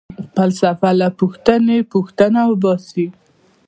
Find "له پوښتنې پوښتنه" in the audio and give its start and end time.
0.99-2.39